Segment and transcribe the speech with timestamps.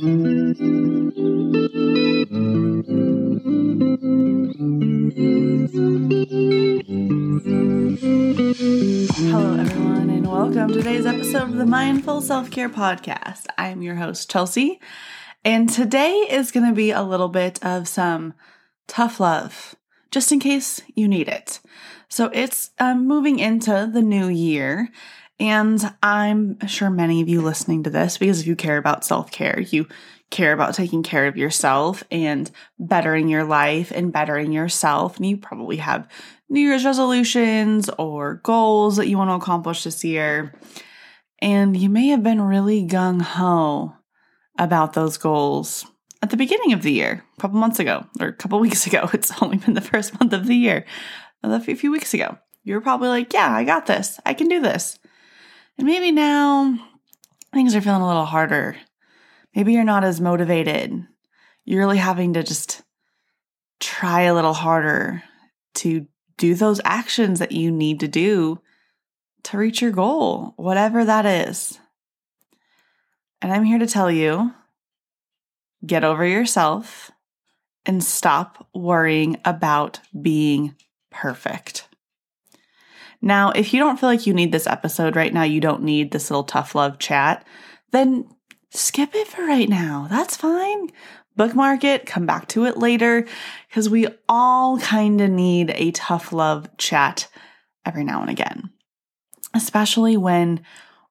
[0.00, 0.08] Hello,
[9.58, 13.44] everyone, and welcome to today's episode of the Mindful Self Care Podcast.
[13.58, 14.80] I'm your host, Chelsea,
[15.44, 18.32] and today is going to be a little bit of some
[18.88, 19.76] tough love,
[20.10, 21.60] just in case you need it.
[22.08, 24.88] So, it's um, moving into the new year,
[25.40, 29.30] and I'm sure many of you listening to this, because if you care about self
[29.30, 29.88] care, you
[30.30, 35.16] care about taking care of yourself and bettering your life and bettering yourself.
[35.16, 36.06] And you probably have
[36.50, 40.54] New Year's resolutions or goals that you want to accomplish this year.
[41.40, 43.94] And you may have been really gung ho
[44.58, 45.86] about those goals
[46.22, 49.08] at the beginning of the year, a couple months ago or a couple weeks ago.
[49.14, 50.84] It's only been the first month of the year,
[51.42, 52.36] a few weeks ago.
[52.62, 54.20] You were probably like, yeah, I got this.
[54.26, 54.99] I can do this.
[55.80, 56.78] And maybe now
[57.54, 58.76] things are feeling a little harder.
[59.56, 61.06] Maybe you're not as motivated.
[61.64, 62.82] You're really having to just
[63.80, 65.22] try a little harder
[65.76, 68.60] to do those actions that you need to do
[69.44, 71.78] to reach your goal, whatever that is.
[73.40, 74.52] And I'm here to tell you
[75.86, 77.10] get over yourself
[77.86, 80.74] and stop worrying about being
[81.10, 81.88] perfect.
[83.22, 86.10] Now, if you don't feel like you need this episode right now, you don't need
[86.10, 87.46] this little tough love chat,
[87.90, 88.26] then
[88.70, 90.06] skip it for right now.
[90.08, 90.90] That's fine
[91.40, 93.26] bookmark it, come back to it later,
[93.66, 97.28] because we all kind of need a tough love chat
[97.86, 98.68] every now and again,
[99.54, 100.60] especially when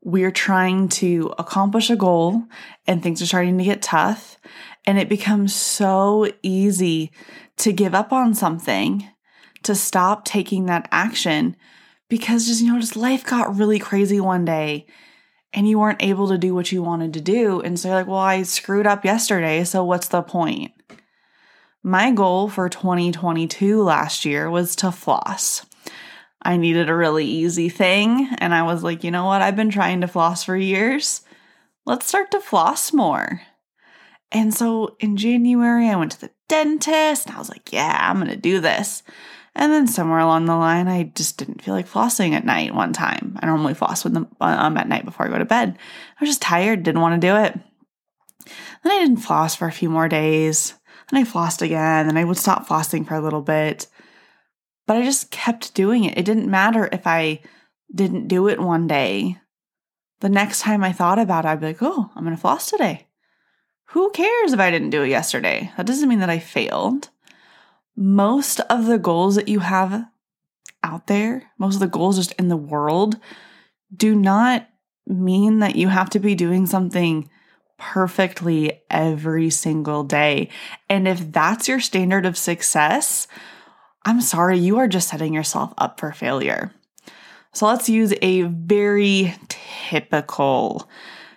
[0.03, 2.43] we're trying to accomplish a goal
[2.85, 4.37] and things are starting to get tough.
[4.85, 7.11] And it becomes so easy
[7.57, 9.09] to give up on something,
[9.63, 11.55] to stop taking that action
[12.09, 14.85] because just, you know, just life got really crazy one day
[15.53, 17.61] and you weren't able to do what you wanted to do.
[17.61, 20.71] And so you're like, well, I screwed up yesterday, so what's the point?
[21.81, 25.65] My goal for 2022 last year was to floss.
[26.41, 29.41] I needed a really easy thing, and I was like, you know what?
[29.41, 31.21] I've been trying to floss for years.
[31.85, 33.41] Let's start to floss more.
[34.31, 38.17] And so in January, I went to the dentist, and I was like, yeah, I'm
[38.17, 39.03] going to do this.
[39.55, 42.93] And then somewhere along the line, I just didn't feel like flossing at night one
[42.93, 43.37] time.
[43.41, 45.77] I normally floss with them um, at night before I go to bed.
[45.77, 47.59] I was just tired, didn't want to do it.
[48.83, 50.75] Then I didn't floss for a few more days.
[51.09, 52.07] Then I flossed again.
[52.07, 53.87] Then I would stop flossing for a little bit.
[54.87, 56.17] But I just kept doing it.
[56.17, 57.41] It didn't matter if I
[57.93, 59.37] didn't do it one day.
[60.21, 62.69] The next time I thought about it, I'd be like, oh, I'm going to floss
[62.69, 63.07] today.
[63.89, 65.71] Who cares if I didn't do it yesterday?
[65.77, 67.09] That doesn't mean that I failed
[67.95, 70.05] most of the goals that you have
[70.83, 73.17] out there, most of the goals just in the world,
[73.95, 74.67] do not
[75.07, 77.29] mean that you have to be doing something
[77.77, 80.49] perfectly every single day.
[80.89, 83.27] And if that's your standard of success,
[84.05, 86.73] I'm sorry, you are just setting yourself up for failure.
[87.53, 90.89] So let's use a very typical,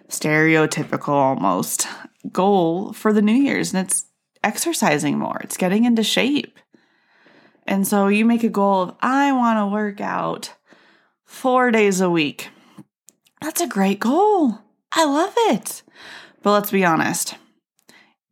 [0.08, 1.86] stereotypical almost
[2.30, 4.04] goal for the New Year's, and it's
[4.42, 6.58] exercising more, it's getting into shape.
[7.66, 10.54] And so you make a goal of, I want to work out
[11.24, 12.50] four days a week.
[13.40, 14.58] That's a great goal.
[14.92, 15.82] I love it.
[16.42, 17.36] But let's be honest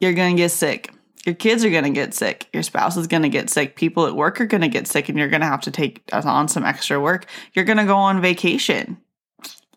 [0.00, 0.92] you're going to get sick.
[1.26, 2.48] Your kids are going to get sick.
[2.52, 3.76] Your spouse is going to get sick.
[3.76, 6.02] People at work are going to get sick, and you're going to have to take
[6.12, 7.26] uh, on some extra work.
[7.52, 8.96] You're going to go on vacation,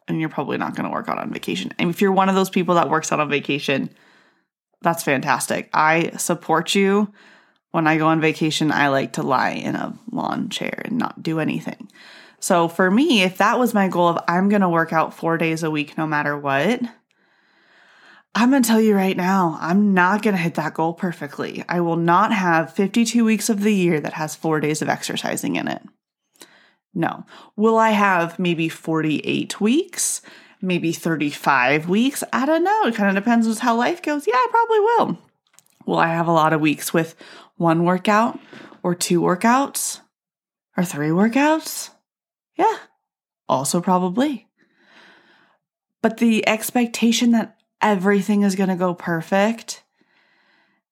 [0.08, 1.74] and you're probably not going to work out on vacation.
[1.78, 3.90] And if you're one of those people that works out on vacation,
[4.84, 5.70] that's fantastic.
[5.74, 7.12] I support you.
[7.72, 11.24] When I go on vacation, I like to lie in a lawn chair and not
[11.24, 11.90] do anything.
[12.40, 15.38] So for me, if that was my goal of I'm going to work out 4
[15.40, 16.82] days a week no matter what,
[18.36, 21.64] I'm going to tell you right now, I'm not going to hit that goal perfectly.
[21.70, 25.56] I will not have 52 weeks of the year that has 4 days of exercising
[25.56, 25.82] in it.
[26.94, 27.26] No.
[27.56, 30.22] Will I have maybe 48 weeks?
[30.64, 32.24] Maybe 35 weeks.
[32.32, 32.84] I don't know.
[32.86, 34.26] It kind of depends on how life goes.
[34.26, 35.20] Yeah, I probably will.
[35.86, 37.16] Will I have a lot of weeks with
[37.58, 38.40] one workout
[38.82, 40.00] or two workouts
[40.78, 41.90] or three workouts?
[42.56, 42.78] Yeah,
[43.50, 44.48] also probably.
[46.02, 49.84] But the expectation that everything is going to go perfect,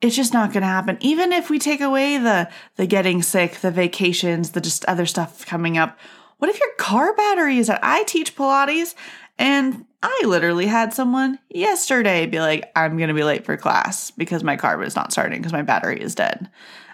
[0.02, 0.98] it's just not going to happen.
[1.00, 5.46] Even if we take away the the getting sick, the vacations, the just other stuff
[5.46, 5.98] coming up.
[6.38, 7.80] What if your car battery is out?
[7.84, 8.96] I teach Pilates
[9.42, 14.12] and I literally had someone yesterday be like, I'm going to be late for class
[14.12, 16.48] because my car was not starting because my battery is dead.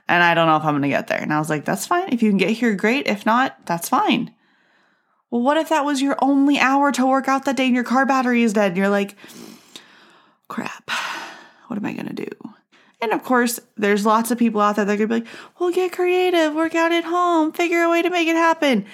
[0.07, 1.21] And I don't know if I'm going to get there.
[1.21, 2.07] And I was like, that's fine.
[2.13, 3.05] If you can get here, great.
[3.05, 4.33] If not, that's fine.
[5.29, 7.83] Well, what if that was your only hour to work out that day and your
[7.83, 8.69] car battery is dead?
[8.69, 9.17] And you're like,
[10.47, 10.89] crap.
[11.67, 12.29] What am I going to do?
[13.01, 15.27] And of course, there's lots of people out there that to be like,
[15.59, 18.85] well, get creative, work out at home, figure a way to make it happen.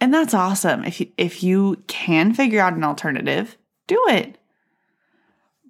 [0.00, 0.84] And that's awesome.
[0.84, 3.56] If you, if you can figure out an alternative,
[3.86, 4.38] do it.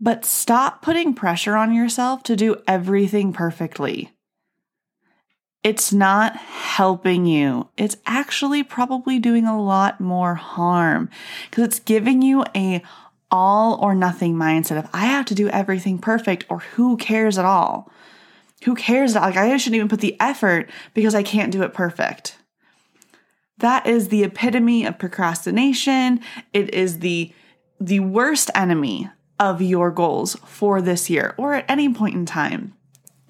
[0.00, 4.12] But stop putting pressure on yourself to do everything perfectly.
[5.64, 7.69] It's not helping you.
[7.76, 11.10] It's actually probably doing a lot more harm
[11.50, 12.82] because it's giving you a
[13.30, 17.44] all or nothing mindset of I have to do everything perfect or who cares at
[17.44, 17.90] all.
[18.64, 19.14] Who cares?
[19.14, 22.38] Like I shouldn't even put the effort because I can't do it perfect.
[23.58, 26.20] That is the epitome of procrastination.
[26.52, 27.32] It is the
[27.81, 29.08] the worst enemy
[29.38, 32.75] of your goals for this year or at any point in time.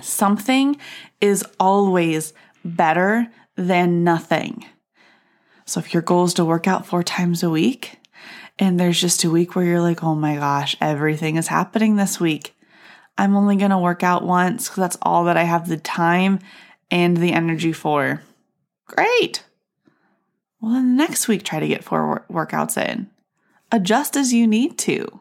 [0.00, 0.76] Something
[1.20, 2.32] is always
[2.64, 4.64] better than nothing.
[5.66, 7.98] So if your goal is to work out four times a week,
[8.58, 12.18] and there's just a week where you're like, oh my gosh, everything is happening this
[12.18, 12.56] week.
[13.18, 16.38] I'm only going to work out once because that's all that I have the time
[16.90, 18.22] and the energy for.
[18.86, 19.44] Great.
[20.60, 23.10] Well, then next week, try to get four workouts in.
[23.70, 25.20] Adjust as you need to.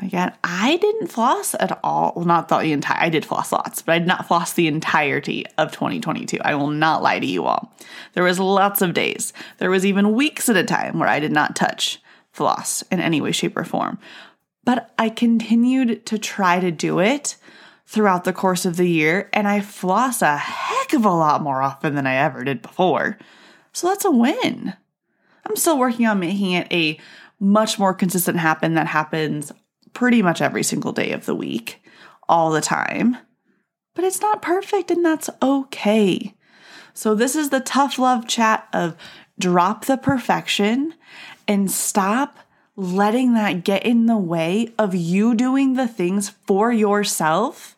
[0.00, 2.12] Again, I didn't floss at all.
[2.14, 5.44] Well, not the entire, I did floss lots, but I did not floss the entirety
[5.56, 6.38] of 2022.
[6.44, 7.74] I will not lie to you all.
[8.12, 9.32] There was lots of days.
[9.58, 12.00] There was even weeks at a time where I did not touch
[12.30, 13.98] floss in any way, shape, or form.
[14.62, 17.36] But I continued to try to do it
[17.86, 21.60] throughout the course of the year, and I floss a heck of a lot more
[21.60, 23.18] often than I ever did before.
[23.78, 24.74] So that's a win.
[25.46, 26.98] I'm still working on making it a
[27.38, 29.52] much more consistent happen that happens
[29.92, 31.80] pretty much every single day of the week,
[32.28, 33.16] all the time.
[33.94, 36.34] But it's not perfect, and that's okay.
[36.92, 38.96] So, this is the tough love chat of
[39.38, 40.94] drop the perfection
[41.46, 42.36] and stop
[42.74, 47.76] letting that get in the way of you doing the things for yourself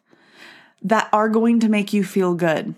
[0.81, 2.75] that are going to make you feel good.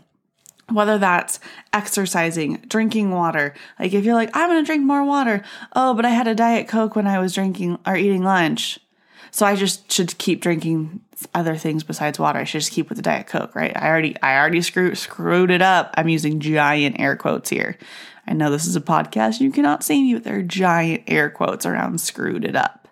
[0.70, 1.40] Whether that's
[1.72, 3.54] exercising, drinking water.
[3.78, 5.42] Like if you're like, I'm gonna drink more water.
[5.74, 8.78] Oh, but I had a Diet Coke when I was drinking or eating lunch.
[9.30, 11.00] So I just should keep drinking
[11.34, 12.38] other things besides water.
[12.38, 13.76] I should just keep with the Diet Coke, right?
[13.76, 15.94] I already I already screwed screwed it up.
[15.96, 17.76] I'm using giant air quotes here.
[18.26, 21.28] I know this is a podcast, you cannot see me, but there are giant air
[21.28, 22.88] quotes around screwed it up.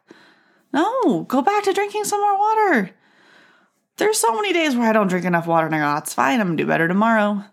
[0.72, 2.90] No, go back to drinking some more water.
[3.96, 6.40] There's so many days where I don't drink enough water and I go, that's fine,
[6.40, 7.44] I'm gonna do better tomorrow.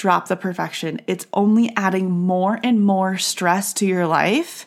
[0.00, 1.02] Drop the perfection.
[1.06, 4.64] It's only adding more and more stress to your life,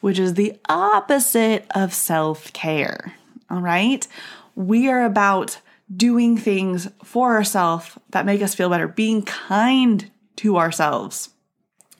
[0.00, 3.12] which is the opposite of self care.
[3.50, 4.08] All right?
[4.54, 5.58] We are about
[5.94, 11.28] doing things for ourselves that make us feel better, being kind to ourselves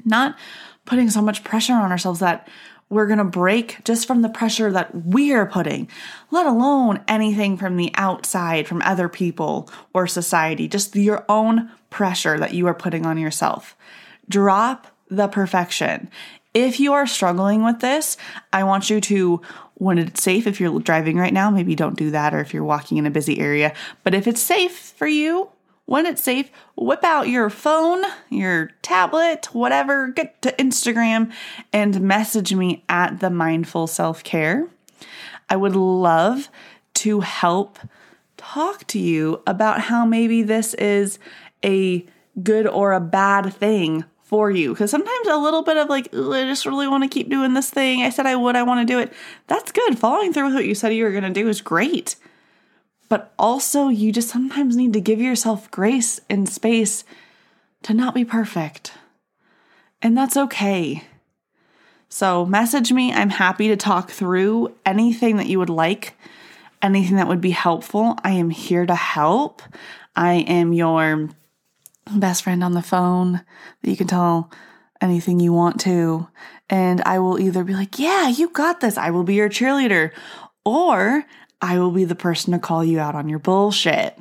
[0.05, 0.37] not
[0.85, 2.49] putting so much pressure on ourselves that
[2.93, 5.89] we're going to break just from the pressure that we're putting,
[6.31, 12.39] let alone anything from the outside, from other people or society, just your own pressure
[12.39, 13.77] that you are putting on yourself.
[14.29, 16.11] Drop the perfection.
[16.53, 18.19] If you are struggling with this,
[18.53, 19.41] I want you to,
[19.75, 22.63] when it's safe, if you're driving right now, maybe don't do that, or if you're
[22.63, 23.75] walking in a busy area,
[24.05, 25.49] but if it's safe for you,
[25.87, 31.33] when it's safe, whip out your phone, your tablet, whatever, get to Instagram
[31.73, 34.69] and message me at the mindful self care.
[35.49, 36.49] I would love
[36.95, 37.79] to help
[38.37, 41.19] talk to you about how maybe this is
[41.65, 42.07] a
[42.43, 44.73] good or a bad thing for you.
[44.73, 47.71] Because sometimes a little bit of like, I just really want to keep doing this
[47.71, 48.03] thing.
[48.03, 49.13] I said I would, I want to do it.
[49.47, 49.99] That's good.
[49.99, 52.17] Following through with what you said you were going to do is great
[53.13, 57.05] but also you just sometimes need to give yourself grace and space
[57.83, 58.95] to not be perfect.
[60.01, 61.05] And that's okay.
[62.09, 63.13] So, message me.
[63.13, 66.15] I'm happy to talk through anything that you would like,
[66.81, 68.17] anything that would be helpful.
[68.25, 69.61] I am here to help.
[70.17, 71.29] I am your
[72.17, 73.43] best friend on the phone
[73.83, 74.51] that you can tell
[75.03, 76.29] anything you want to.
[76.71, 78.97] And I will either be like, Yeah, you got this.
[78.97, 80.13] I will be your cheerleader.
[80.65, 81.27] Or
[81.63, 84.19] I will be the person to call you out on your bullshit.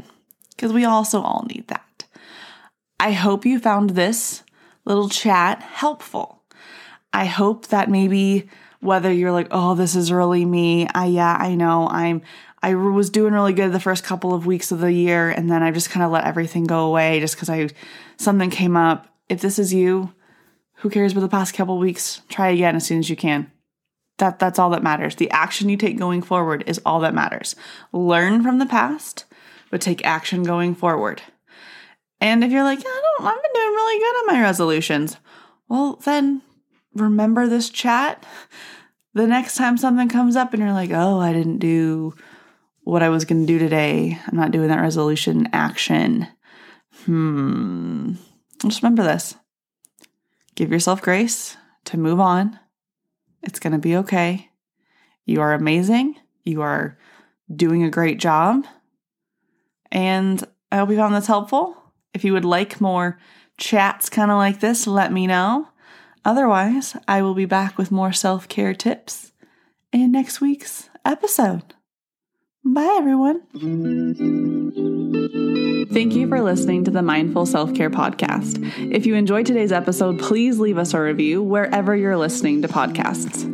[0.51, 2.05] Because we also all need that.
[2.99, 4.43] I hope you found this
[4.85, 6.43] little chat helpful.
[7.11, 8.47] I hope that maybe
[8.79, 10.87] whether you're like, oh, this is really me.
[10.93, 11.87] I yeah, I know.
[11.89, 12.21] I'm
[12.61, 15.63] I was doing really good the first couple of weeks of the year and then
[15.63, 17.69] I just kind of let everything go away just cuz I
[18.17, 19.07] something came up.
[19.29, 20.13] If this is you,
[20.75, 22.21] who cares about the past couple weeks?
[22.29, 23.51] Try again as soon as you can.
[24.21, 25.15] That that's all that matters.
[25.15, 27.55] The action you take going forward is all that matters.
[27.91, 29.25] Learn from the past,
[29.71, 31.23] but take action going forward.
[32.19, 35.17] And if you're like, I don't I've been doing really good on my resolutions.
[35.67, 36.43] Well, then
[36.93, 38.23] remember this chat.
[39.15, 42.13] The next time something comes up and you're like, "Oh, I didn't do
[42.83, 44.19] what I was going to do today.
[44.27, 46.27] I'm not doing that resolution action.
[47.05, 48.13] Hmm.
[48.61, 49.35] Just remember this
[50.53, 52.59] give yourself grace to move on.
[53.43, 54.49] It's going to be okay.
[55.25, 56.15] You are amazing.
[56.43, 56.97] You are
[57.53, 58.65] doing a great job.
[59.91, 61.75] And I hope you found this helpful.
[62.13, 63.19] If you would like more
[63.57, 65.67] chats kind of like this, let me know.
[66.23, 69.31] Otherwise, I will be back with more self care tips
[69.91, 71.73] in next week's episode.
[72.63, 73.41] Bye, everyone.
[75.89, 78.93] Thank you for listening to the Mindful Self Care Podcast.
[78.93, 83.47] If you enjoyed today's episode, please leave us a review wherever you're listening to podcasts.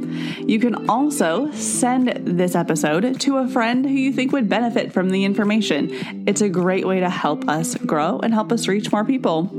[0.48, 5.10] You can also send this episode to a friend who you think would benefit from
[5.10, 6.25] the information.
[6.27, 9.50] It's a great way to help us grow and help us reach more people.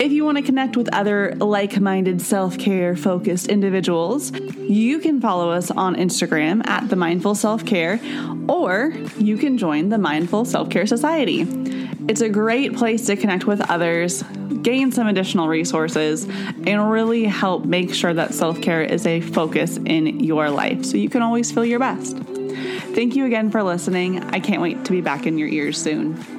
[0.00, 5.20] If you want to connect with other like minded self care focused individuals, you can
[5.20, 8.00] follow us on Instagram at The Mindful Self Care,
[8.48, 11.67] or you can join the Mindful Self Care Society.
[12.08, 14.22] It's a great place to connect with others,
[14.62, 19.76] gain some additional resources, and really help make sure that self care is a focus
[19.76, 22.16] in your life so you can always feel your best.
[22.16, 24.24] Thank you again for listening.
[24.24, 26.37] I can't wait to be back in your ears soon.